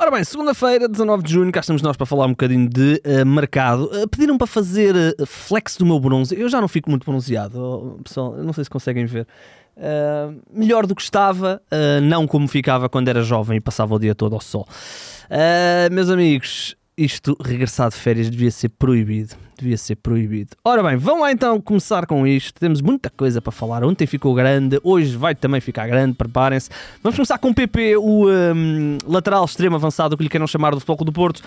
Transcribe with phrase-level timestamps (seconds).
[0.00, 3.26] Ora bem, segunda-feira, 19 de junho, cá estamos nós para falar um bocadinho de uh,
[3.26, 3.84] mercado.
[3.84, 6.34] Uh, pediram para fazer uh, flex do meu bronze.
[6.34, 9.26] Eu já não fico muito bronzeado, oh, pessoal, não sei se conseguem ver.
[10.50, 11.60] melhor do que estava,
[12.02, 14.66] não como ficava quando era jovem e passava o dia todo ao sol.
[15.90, 20.50] meus amigos, isto regressar de férias devia ser proibido devia ser proibido.
[20.64, 22.58] Ora bem, vamos lá então começar com isto.
[22.58, 23.84] Temos muita coisa para falar.
[23.84, 26.70] Ontem ficou grande, hoje vai também ficar grande, preparem-se.
[27.02, 30.80] Vamos começar com o PP, o um, lateral extremo avançado, que lhe queiram chamar do
[30.80, 31.42] Futebol do Porto,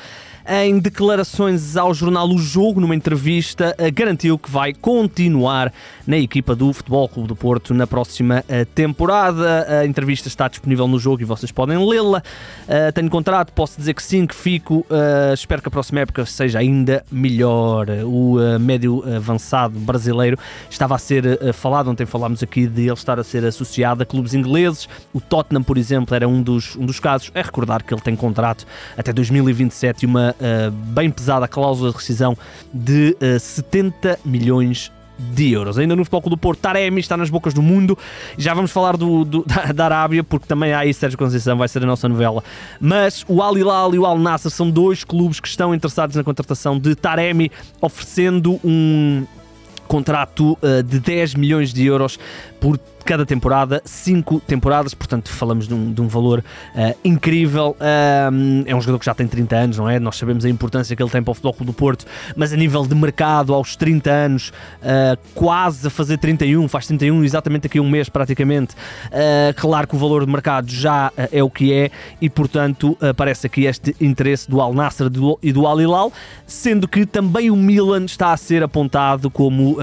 [0.47, 5.71] em declarações ao jornal O Jogo, numa entrevista, eh, garantiu que vai continuar
[6.05, 9.79] na equipa do Futebol Clube do Porto na próxima eh, temporada.
[9.79, 12.21] A entrevista está disponível no jogo e vocês podem lê-la.
[12.67, 14.85] Eh, tenho contrato, posso dizer que sim, que fico.
[15.33, 20.37] espero que a próxima época seja ainda melhor o uh, médio avançado brasileiro,
[20.69, 24.05] estava a ser uh, falado, ontem falámos aqui de ele estar a ser associado a
[24.05, 27.31] clubes ingleses, o Tottenham, por exemplo, era um dos, um dos casos.
[27.33, 28.65] É recordar que ele tem contrato
[28.97, 32.37] até 2027 e uma uh, bem pesada cláusula de rescisão
[32.73, 35.02] de 70 milhões de
[35.37, 35.77] euros.
[35.77, 37.97] Ainda no Futebol do Porto, Taremi está nas bocas do mundo.
[38.37, 41.67] Já vamos falar do, do da, da, Arábia, porque também há aí Sérgio Conceição, vai
[41.67, 42.43] ser a nossa novela.
[42.79, 46.23] Mas o Al Hilal e o Al Nassr são dois clubes que estão interessados na
[46.23, 49.25] contratação de Taremi, oferecendo um
[49.87, 52.17] contrato uh, de 10 milhões de euros
[52.59, 57.75] por cada temporada, cinco temporadas, portanto falamos de um, de um valor uh, incrível.
[57.79, 59.99] Uh, é um jogador que já tem 30 anos, não é?
[59.99, 62.57] Nós sabemos a importância que ele tem para o Futebol Clube do Porto, mas a
[62.57, 64.49] nível de mercado, aos 30 anos,
[64.81, 68.75] uh, quase a fazer 31, faz 31 exatamente aqui um mês praticamente.
[69.57, 73.65] claro que o valor de mercado já é o que é e, portanto, aparece aqui
[73.65, 75.09] este interesse do Al Nassr
[75.41, 76.11] e do Al Hilal,
[76.45, 79.77] sendo que também o Milan está a ser apontado como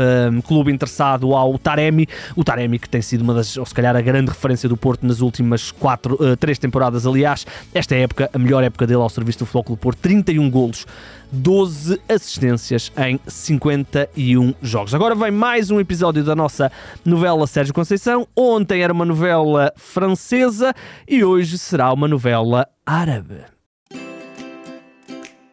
[0.47, 4.01] clube interessado ao Taremi, o Taremi que tem sido uma das, ou se calhar a
[4.01, 7.47] grande referência do Porto nas últimas quatro, uh, três temporadas, aliás.
[7.75, 10.87] Esta é época, a melhor época dele ao serviço do Futebol Clube Porto, 31 golos.
[11.33, 14.95] 12 assistências em 51 jogos.
[14.95, 16.73] Agora vem mais um episódio da nossa
[17.05, 18.27] novela Sérgio Conceição.
[18.37, 20.75] Ontem era uma novela francesa
[21.07, 23.60] e hoje será uma novela árabe.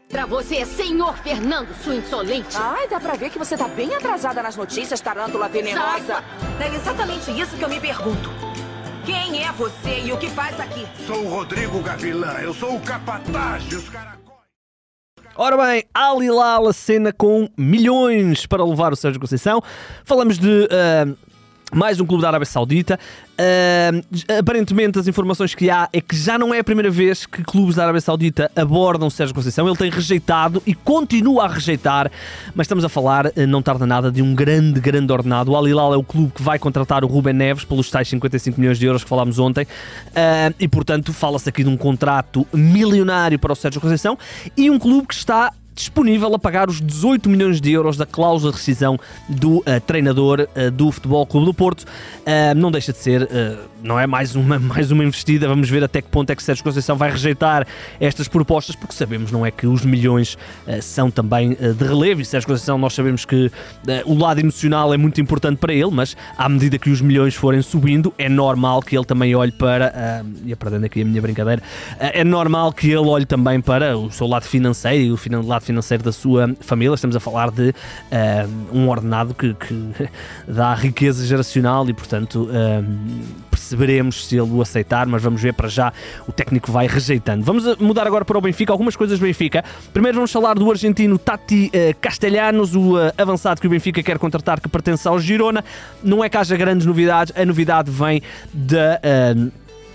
[0.10, 2.56] Pra você, senhor Fernando, sua insolente.
[2.56, 6.24] Ai, dá pra ver que você tá bem atrasada nas notícias, tarântula venenosa.
[6.60, 8.30] É exatamente isso que eu me pergunto.
[9.06, 10.86] Quem é você e o que faz aqui?
[11.06, 14.18] Sou o Rodrigo Gavilã, eu sou o capataz dos caracóis.
[15.36, 19.62] Ora bem, Al Hilal, a cena com milhões para levar o Sérgio Conceição.
[20.04, 21.18] Falamos de uh,
[21.74, 23.00] mais um clube da Arábia Saudita.
[23.34, 27.44] Uh, aparentemente, as informações que há é que já não é a primeira vez que
[27.44, 29.68] clubes da Arábia Saudita abordam Sérgio Conceição.
[29.68, 32.10] Ele tem rejeitado e continua a rejeitar,
[32.56, 35.52] mas estamos a falar, uh, não tarda nada, de um grande, grande ordenado.
[35.52, 38.60] O Al Hilal é o clube que vai contratar o Ruben Neves pelos tais 55
[38.60, 43.38] milhões de euros que falámos ontem uh, e, portanto, fala-se aqui de um contrato milionário
[43.38, 44.18] para o Sérgio Conceição
[44.56, 48.52] e um clube que está disponível a pagar os 18 milhões de euros da cláusula
[48.52, 49.00] de rescisão
[49.30, 51.82] do uh, treinador uh, do Futebol Clube do Porto.
[51.82, 53.30] Uh, não deixa de ser,
[53.84, 55.48] não é mais uma, mais uma investida.
[55.48, 57.66] Vamos ver até que ponto é que Sérgio Conceição vai rejeitar
[58.00, 60.38] estas propostas, porque sabemos, não é, que os milhões
[60.82, 62.22] são também de relevo.
[62.22, 63.52] E Sérgio Conceição, nós sabemos que
[64.06, 67.62] o lado emocional é muito importante para ele, mas à medida que os milhões forem
[67.62, 70.24] subindo, é normal que ele também olhe para.
[70.44, 71.62] e aprendendo aqui a minha brincadeira,
[72.00, 76.04] é normal que ele olhe também para o seu lado financeiro e o lado financeiro
[76.04, 76.96] da sua família.
[76.96, 80.10] Estamos a falar de uh, um ordenado que, que,
[80.48, 85.68] dá riqueza geracional e, portanto, uh, perceberemos se ele o aceitar, mas vamos ver para
[85.68, 85.94] já.
[86.28, 87.44] O técnico vai rejeitando.
[87.44, 88.72] Vamos mudar agora para o Benfica.
[88.72, 89.64] Algumas coisas do Benfica.
[89.94, 94.60] Primeiro vamos falar do argentino Tati uh, Castellanos, o avançado que o Benfica quer contratar,
[94.60, 95.64] que pertence ao Girona.
[96.04, 98.22] Não é que haja grandes novidades, a novidade vem
[98.54, 99.00] da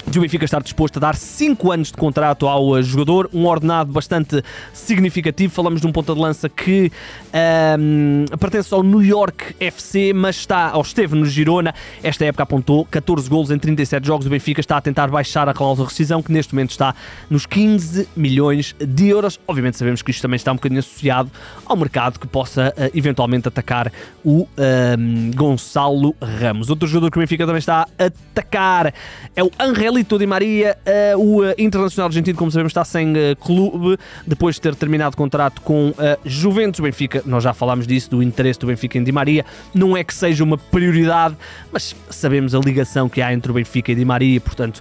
[0.06, 3.46] de o Benfica estar disposto a dar 5 anos de contrato ao eh, jogador, um
[3.46, 4.42] ordenado bastante
[4.72, 5.52] significativo.
[5.52, 6.90] Falamos de um ponta de lança que
[7.32, 11.74] um, ehm, pertence ao New York FC, mas está, ou esteve no Girona.
[12.02, 14.26] Esta época apontou 14 golos em 37 jogos.
[14.26, 16.94] O Benfica está a tentar baixar a cláusula de rescisão, que neste momento está
[17.30, 19.38] nos 15 milhões de euros.
[19.46, 21.30] Obviamente sabemos que isto também está um bocadinho associado
[21.64, 23.92] ao mercado que possa uh, eventualmente atacar
[24.24, 26.70] o um, ehm, Gonçalo Ramos.
[26.70, 28.92] Outro jogador que o Benfica também está a atacar
[29.36, 30.78] é o Angel Angelito Di Maria,
[31.14, 35.14] uh, o uh, internacional argentino, como sabemos, está sem uh, clube depois de ter terminado
[35.14, 36.80] contrato com a Juventus.
[36.80, 39.44] O Benfica, nós já falámos disso, do interesse do Benfica em Di Maria.
[39.74, 41.36] Não é que seja uma prioridade,
[41.70, 44.80] mas sabemos a ligação que há entre o Benfica e Di Maria, portanto,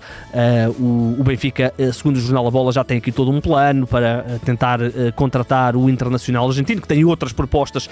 [0.79, 4.79] o, Benfica, segundo o Jornal A Bola, já tem aqui todo um plano para tentar
[5.15, 7.89] contratar o internacional argentino, que tem outras propostas,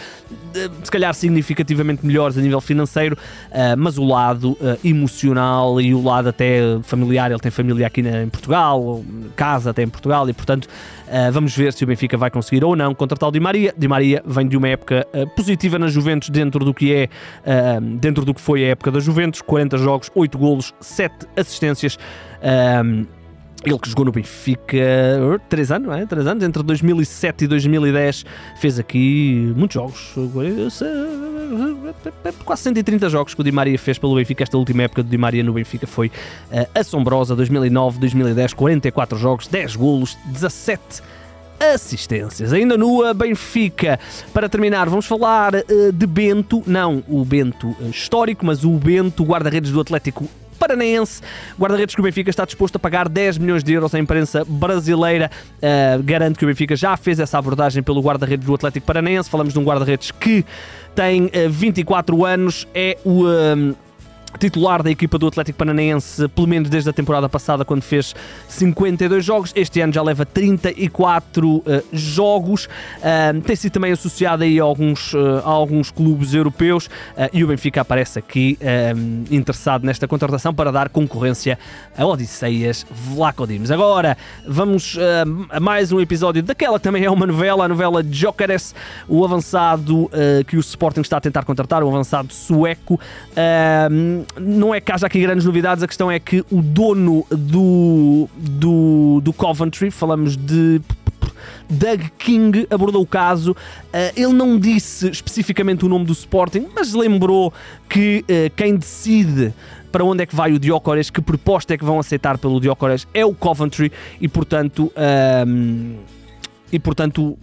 [0.84, 3.18] se calhar significativamente melhores a nível financeiro,
[3.78, 8.24] mas o lado emocional e o lado até familiar familiar, ele tem família aqui na,
[8.24, 9.04] em Portugal,
[9.36, 12.76] casa até em Portugal, e portanto uh, vamos ver se o Benfica vai conseguir ou
[12.76, 13.74] não contratar o Di Maria.
[13.76, 17.10] Di Maria vem de uma época uh, positiva na Juventus dentro do que é,
[17.46, 21.98] uh, dentro do que foi a época da Juventus, 40 jogos, 8 golos, 7 assistências.
[23.66, 24.78] Ele que jogou no Benfica
[25.50, 26.06] 3 anos, é?
[26.06, 30.14] 3 anos, entre 2007 e 2010, fez aqui muitos jogos,
[32.46, 34.44] quase 130 jogos que o Di Maria fez pelo Benfica.
[34.44, 39.48] Esta última época do Di Maria no Benfica foi uh, assombrosa, 2009, 2010, 44 jogos,
[39.48, 41.02] 10 golos, 17
[41.60, 42.54] assistências.
[42.54, 44.00] Ainda no Benfica,
[44.34, 49.72] para terminar, vamos falar uh, de Bento, não o Bento histórico, mas o Bento, guarda-redes
[49.72, 50.26] do Atlético
[50.60, 51.22] Paranaense.
[51.58, 55.32] Guarda-redes que o Benfica está disposto a pagar 10 milhões de euros à imprensa brasileira.
[55.58, 59.30] Uh, garante que o Benfica já fez essa abordagem pelo guarda-redes do Atlético Paranaense.
[59.30, 60.46] Falamos de um guarda-redes que
[60.94, 63.24] tem uh, ah, 24 anos, é o.
[63.24, 63.89] Uh,
[64.38, 68.16] titular da equipa do Atlético Paranaense, pelo menos desde a temporada passada, quando fez
[68.48, 69.52] 52 jogos.
[69.56, 72.66] Este ano já leva 34 uh, jogos.
[72.66, 76.90] Uh, tem sido também associado aí a alguns, uh, a alguns clubes europeus
[77.34, 78.58] e o Benfica aparece aqui
[79.30, 81.58] interessado nesta contratação para dar concorrência
[81.98, 83.72] a Odisseias Vlaco Dimes.
[83.72, 84.18] Agora
[84.48, 84.98] vamos
[85.50, 88.74] a mais um episódio daquela que também é uma novela, a novela Jokeres,
[89.08, 90.10] o avançado
[90.48, 93.00] que o Sporting está a tentar contratar, o avançado sueco
[94.40, 99.22] não é que haja aqui grandes novidades, a questão é que o dono do, do,
[99.22, 100.82] do Coventry, falamos de
[101.70, 103.52] Doug King abordou o caso.
[103.52, 107.54] Uh, ele não disse especificamente o nome do Sporting, mas lembrou
[107.88, 109.54] que uh, quem decide
[109.92, 113.08] para onde é que vai o Diocores, que proposta é que vão aceitar pelo Diocores
[113.14, 113.92] é o Coventry
[114.22, 116.00] e portanto uh,
[116.72, 117.38] e portanto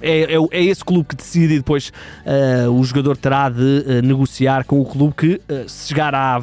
[0.00, 1.92] é, é, é, esse clube que decide e depois
[2.24, 6.40] uh, o jogador terá de uh, negociar com o clube que, uh, se chegar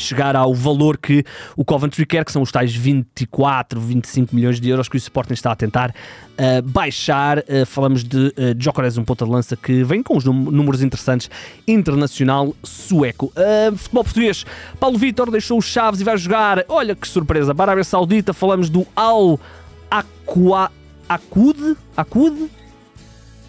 [0.00, 1.22] chegar ao valor que
[1.56, 5.34] o Coventry quer, que são os tais 24, 25 milhões de euros que o Sporting
[5.34, 7.38] está a tentar uh, baixar.
[7.38, 11.30] Uh, falamos de uh, Jokeres, um ponta de lança que vem com os números interessantes
[11.68, 13.32] internacional sueco.
[13.36, 14.44] Uh, futebol português,
[14.80, 18.32] Paulo Vitor deixou os Chaves e vai jogar, olha que surpresa, para Arábia Saudita.
[18.32, 19.38] Falamos do Al
[19.90, 20.70] Aqua
[21.10, 22.48] acude, acude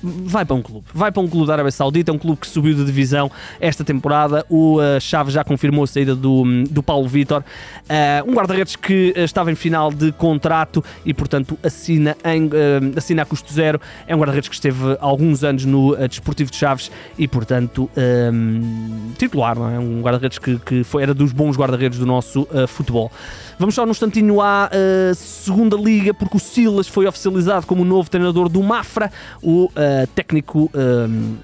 [0.03, 0.85] vai para um clube.
[0.93, 3.83] Vai para um clube da Arábia Saudita, é um clube que subiu de divisão esta
[3.83, 4.45] temporada.
[4.49, 9.13] O uh, Chaves já confirmou a saída do, do Paulo Vitor, uh, um guarda-redes que
[9.15, 12.49] uh, estava em final de contrato e, portanto, assina, em,
[12.95, 13.79] assina a custo zero.
[14.07, 17.89] É um guarda-redes que esteve alguns anos no Desportivo de Chaves e, portanto,
[18.33, 19.79] um, titular, não é?
[19.79, 23.11] Um guarda-redes que, que foi, era dos bons guarda-redes do nosso futebol.
[23.59, 24.69] Vamos só num instantinho à
[25.15, 29.11] segunda liga, porque o Silas foi oficializado como novo treinador do Mafra.
[29.41, 29.69] O
[30.15, 30.69] técnico.
[30.73, 31.37] Um,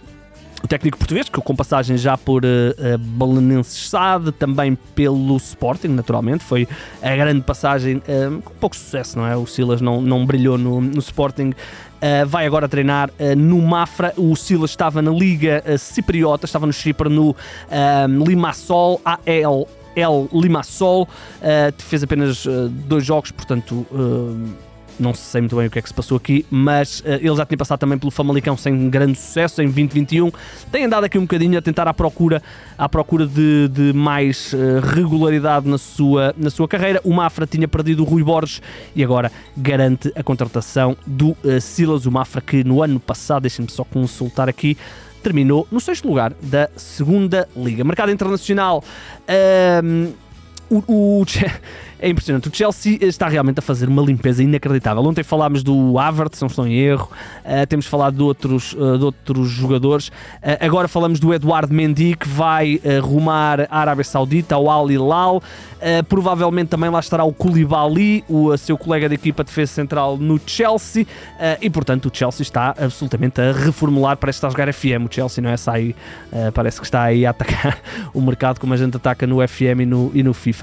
[0.63, 5.89] o técnico português, que com passagem já por uh, uh, Belenenses Sade, também pelo Sporting,
[5.89, 6.67] naturalmente, foi
[7.01, 9.35] a grande passagem, uh, com pouco sucesso, não é?
[9.35, 14.13] O Silas não, não brilhou no, no Sporting, uh, vai agora treinar uh, no Mafra.
[14.17, 17.35] O Silas estava na Liga Cipriota, estava no Chipre, no
[18.25, 19.67] Limassol AL.
[20.33, 21.07] Limassol
[21.77, 22.45] fez apenas
[22.87, 23.85] dois jogos, portanto
[24.99, 27.45] não sei muito bem o que é que se passou aqui, mas uh, ele já
[27.45, 30.31] tinha passado também pelo Famalicão sem grande sucesso em 2021.
[30.71, 32.41] Tem andado aqui um bocadinho a tentar à procura,
[32.77, 36.99] à procura de, de mais uh, regularidade na sua, na sua carreira.
[37.03, 38.61] O Mafra tinha perdido o Rui Borges
[38.95, 42.05] e agora garante a contratação do uh, Silas.
[42.05, 44.77] O Mafra que no ano passado, deixem-me só consultar aqui,
[45.21, 47.83] terminou no sexto lugar da segunda Liga.
[47.83, 48.83] Mercado internacional.
[49.27, 50.13] Ehm,
[50.69, 51.25] o, o
[51.99, 52.47] é impressionante.
[52.47, 55.03] O Chelsea está realmente a fazer uma limpeza inacreditável.
[55.03, 57.09] Ontem falámos do Havertz, não estou em erro,
[57.43, 60.09] uh, temos falado de outros, uh, de outros jogadores.
[60.09, 65.41] Uh, agora falamos do Eduardo Mendy, que vai rumar à Arábia Saudita, ao Al Hilal.
[66.07, 70.39] provavelmente também lá estará o Koulibaly, o seu colega de equipa de defesa central no
[70.45, 71.05] Chelsea.
[71.61, 74.17] e portanto, o Chelsea está absolutamente a reformular.
[74.17, 75.09] Parece que está a jogar FM.
[75.09, 75.95] O Chelsea não é sai,
[76.53, 77.79] parece que está aí a atacar
[78.13, 80.56] o mercado como a gente ataca no FM e no, e no FIFA.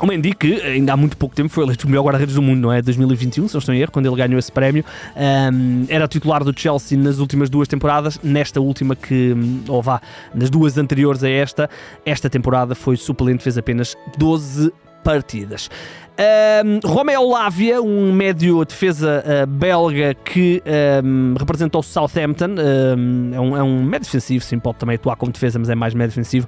[0.00, 2.60] O Mendy, que ainda há muito pouco tempo foi eleito o melhor guarda-redes do mundo,
[2.60, 2.80] não é?
[2.80, 4.84] 2021, se não estou em erro, quando ele ganhou esse prémio.
[5.16, 9.34] Um, era titular do Chelsea nas últimas duas temporadas, nesta última que,
[9.66, 10.00] ou vá,
[10.32, 11.68] nas duas anteriores a esta,
[12.06, 14.72] esta temporada foi suplente, fez apenas 12
[15.08, 15.70] partidas.
[16.18, 20.62] Um, Romeo Lavia, um médio defesa uh, belga que
[21.02, 25.16] um, representa o Southampton, um, é, um, é um médio defensivo, sim, pode também atuar
[25.16, 26.46] como defesa, mas é mais médio defensivo.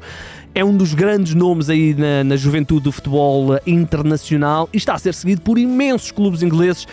[0.54, 4.98] É um dos grandes nomes aí na, na juventude do futebol internacional e está a
[4.98, 6.86] ser seguido por imensos clubes ingleses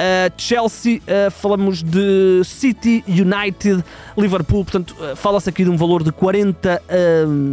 [0.00, 3.84] Uh, Chelsea, uh, falamos de City, United,
[4.16, 6.82] Liverpool, portanto, uh, fala-se aqui de um valor de 40,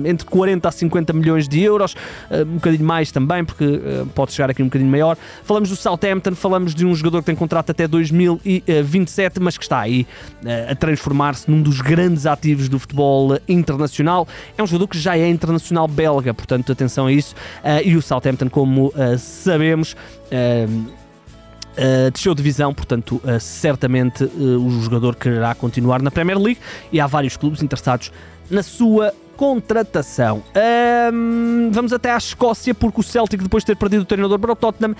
[0.05, 1.95] entre 40 a 50 milhões de euros,
[2.31, 3.81] um bocadinho mais também, porque
[4.15, 5.17] pode chegar aqui um bocadinho maior.
[5.43, 9.79] Falamos do Southampton, falamos de um jogador que tem contrato até 2027, mas que está
[9.79, 10.07] aí
[10.69, 14.27] a transformar-se num dos grandes ativos do futebol internacional.
[14.57, 17.35] É um jogador que já é internacional belga, portanto, atenção a isso.
[17.83, 19.95] e o Southampton, como sabemos,
[21.77, 26.59] Uh, desceu divisão, portanto, uh, certamente uh, o jogador quererá continuar na Premier League
[26.91, 28.11] e há vários clubes interessados
[28.49, 30.41] na sua contratação.
[31.71, 34.55] vamos até à Escócia, porque o Celtic, depois de ter perdido o treinador para o
[34.55, 34.95] Tottenham,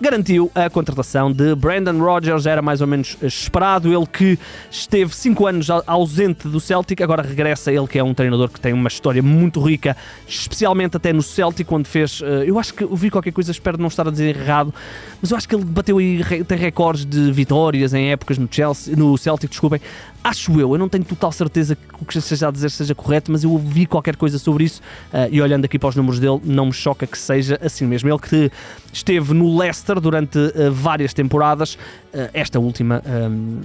[0.00, 4.38] garantiu a contratação de Brandon Rodgers, era mais ou menos esperado, ele que
[4.70, 8.72] esteve 5 anos ausente do Celtic, agora regressa, ele que é um treinador que tem
[8.72, 9.96] uma história muito rica,
[10.26, 13.88] especialmente até no Celtic, quando fez, eh, eu acho que ouvi qualquer coisa, espero não
[13.88, 14.74] estar a dizer errado,
[15.22, 18.96] mas eu acho que ele bateu aí, tem recordes de vitórias em épocas no Chelsea,
[18.96, 19.80] no Celtic, desculpem,
[20.24, 23.30] acho eu, eu não tenho total certeza que o que esteja a dizer seja correto,
[23.30, 24.80] mas eu ouvi qualquer coisa sobre isso
[25.12, 28.08] uh, e olhando aqui para os números dele, não me choca que seja assim mesmo.
[28.08, 28.50] Ele que
[28.92, 29.54] esteve no
[30.00, 33.02] Durante uh, várias temporadas, uh, esta última.
[33.06, 33.60] Um,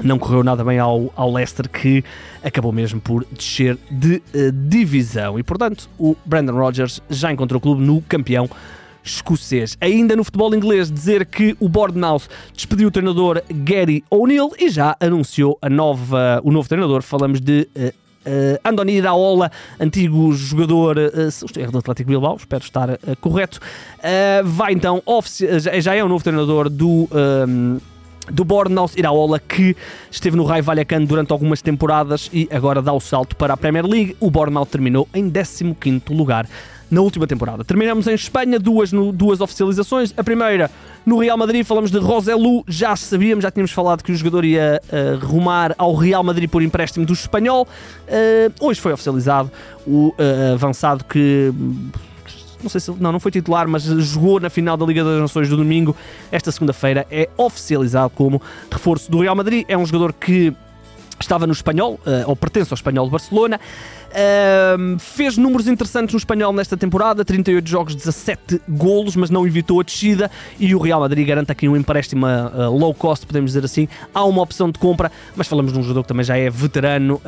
[0.00, 2.04] não correu nada bem ao, ao Leicester, que
[2.40, 4.22] acabou mesmo por descer de
[4.68, 5.40] divisão.
[5.40, 8.48] E portanto, o Brandon Rodgers já encontrou o clube no campeão
[9.02, 9.76] escocês.
[9.80, 14.96] Ainda no futebol inglês, dizer que o Bournemouth despediu o treinador Gary O'Neill e já
[15.00, 17.02] anunciou a nova, o novo treinador.
[17.02, 17.92] Falamos de uh,
[18.28, 24.74] Uh, Andoni Iraola, antigo jogador uh, do Atlético Bilbao, espero estar uh, correto, uh, vai
[24.74, 25.02] então,
[25.78, 27.08] já é o novo treinador do.
[27.10, 27.78] Um,
[28.30, 29.74] do Bournemouth Iraola que
[30.10, 33.86] esteve no Raio Vallecano durante algumas temporadas e agora dá o salto para a Premier
[33.86, 34.18] League.
[34.20, 36.46] O Bournemouth terminou em 15º lugar
[36.90, 37.64] na última temporada.
[37.64, 40.12] Terminamos em Espanha, duas, duas oficializações.
[40.16, 40.70] A primeira,
[41.08, 44.80] no Real Madrid, falamos de Roselu, já sabíamos, já tínhamos falado que o jogador ia
[44.92, 47.66] uh, rumar ao Real Madrid por empréstimo do espanhol.
[48.06, 49.50] Uh, hoje foi oficializado
[49.86, 51.50] o uh, avançado que
[52.62, 55.48] não sei se não, não foi titular, mas jogou na final da Liga das Nações
[55.48, 55.96] do domingo.
[56.30, 59.64] Esta segunda-feira é oficializado como reforço do Real Madrid.
[59.66, 60.52] É um jogador que
[61.20, 63.60] estava no espanhol, ou pertence ao espanhol de Barcelona.
[64.08, 69.80] Uh, fez números interessantes no espanhol nesta temporada, 38 jogos, 17 golos, mas não evitou
[69.80, 70.30] a descida.
[70.58, 73.86] E o Real Madrid garante aqui um empréstimo uh, low cost, podemos dizer assim.
[74.14, 77.20] Há uma opção de compra, mas falamos de um jogador que também já é veterano,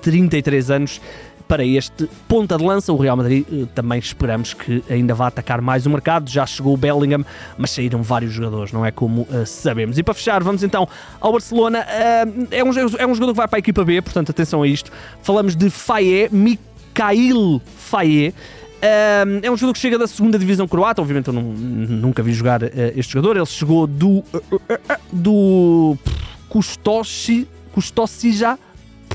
[0.00, 1.00] 33 anos
[1.46, 2.92] para este ponta de lança.
[2.92, 6.28] O Real Madrid eh, também esperamos que ainda vá atacar mais o mercado.
[6.28, 7.24] Já chegou o Bellingham,
[7.56, 9.98] mas saíram vários jogadores, não é como uh, sabemos.
[9.98, 10.88] E para fechar, vamos então
[11.20, 11.80] ao Barcelona.
[11.80, 14.66] Uh, é, um, é um jogador que vai para a equipa B, portanto atenção a
[14.66, 14.90] isto.
[15.22, 18.28] Falamos de Faye, Mikhail Faye.
[18.76, 21.00] Uh, é um jogador que chega da segunda divisão croata.
[21.00, 22.60] Obviamente eu não, nunca vi jogar
[22.96, 23.36] este jogador.
[23.36, 24.22] Ele chegou do
[25.12, 25.96] do
[26.48, 28.58] Kustosi, Kustosi já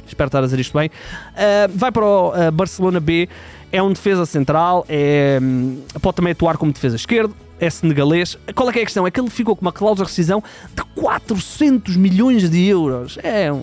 [0.07, 3.27] espero estar a dizer isto bem, uh, vai para o uh, Barcelona B,
[3.71, 8.37] é um defesa central, é, hum, pode também atuar como defesa esquerdo, é senegalês.
[8.53, 9.07] Qual é é a questão?
[9.07, 10.43] É que ele ficou com uma cláusula de rescisão
[10.75, 13.17] de 400 milhões de euros.
[13.23, 13.61] É um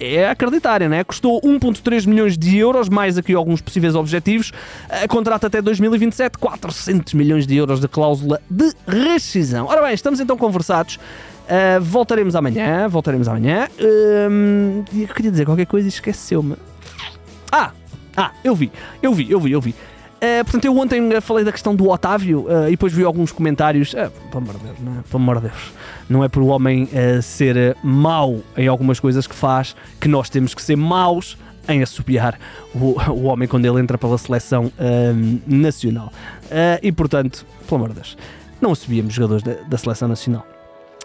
[0.00, 1.02] é né?
[1.02, 4.50] Custou 1,3 milhões de euros, mais aqui alguns possíveis objetivos.
[4.88, 9.66] Uh, contrato até 2027, 400 milhões de euros de cláusula de rescisão.
[9.66, 11.00] Ora bem, estamos então conversados.
[11.48, 13.68] Uh, voltaremos amanhã, voltaremos amanhã.
[13.80, 16.56] Uh, eu queria dizer qualquer coisa e esqueceu-me.
[17.50, 17.72] Ah,
[18.16, 18.70] ah, eu vi,
[19.02, 19.70] eu vi, eu vi, eu vi.
[19.70, 23.92] Uh, portanto, eu ontem falei da questão do Otávio uh, e depois vi alguns comentários.
[23.92, 25.02] Uh, pelo amor de Deus, não é?
[25.08, 25.72] Pelo amor de Deus.
[26.08, 26.88] Não é por o homem
[27.22, 31.36] ser mau em algumas coisas que faz que nós temos que ser maus
[31.68, 32.38] em assobiar
[32.74, 34.72] o, o homem quando ele entra pela seleção
[35.46, 36.10] nacional.
[36.82, 38.16] e portanto, pelo amor de Deus,
[38.58, 40.57] não assobiamos jogadores da, da seleção nacional.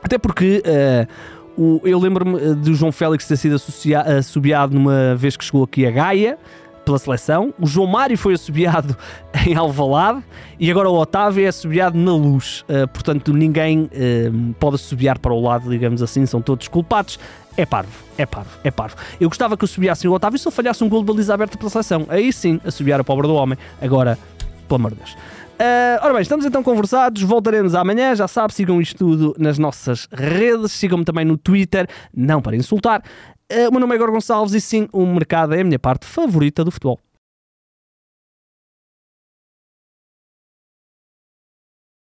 [0.03, 1.07] Até porque uh,
[1.57, 3.55] o, eu lembro-me eh, de João Félix ter sido
[4.17, 6.37] assobiado numa vez que chegou aqui a Gaia
[6.83, 7.53] pela seleção.
[7.59, 8.97] O João Mário foi assobiado
[9.47, 10.23] em Alvalade
[10.59, 12.63] e agora o Otávio é assobiado na luz.
[12.67, 17.19] Uh, portanto, ninguém uh, pode assobiar para o lado, digamos assim, são todos culpados.
[17.55, 18.95] É parvo, é parvo, é parvo.
[19.21, 21.69] Eu gostava que assobiassem o Otávio se ele falhasse um gol de baliza aberta pela
[21.69, 22.05] seleção.
[22.09, 23.57] Aí sim, assobiar a pobre do homem.
[23.79, 24.17] Agora,
[24.67, 25.15] pelo amor de Deus.
[25.53, 30.07] Uh, ora bem, estamos então conversados, voltaremos amanhã, já sabe, sigam isto tudo nas nossas
[30.11, 33.03] redes, sigam-me também no Twitter, não para insultar.
[33.51, 36.05] Uh, o meu nome é Igor Gonçalves e sim, o mercado é a minha parte
[36.07, 36.99] favorita do futebol.